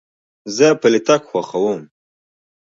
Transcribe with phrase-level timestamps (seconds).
[0.55, 1.79] زه پلي تګ خوښوم.